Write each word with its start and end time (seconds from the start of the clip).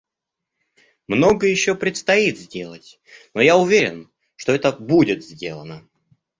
Многое 1.07 1.51
еще 1.51 1.75
предстоит 1.75 2.39
сделать, 2.39 2.99
но 3.35 3.41
я 3.41 3.55
уверен, 3.55 4.09
что 4.35 4.51
это 4.55 4.71
будет 4.71 5.23
сделано. 5.23 5.87